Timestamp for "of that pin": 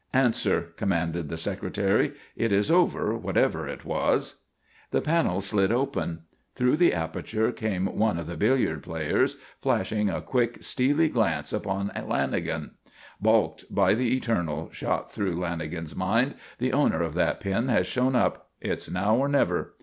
17.03-17.67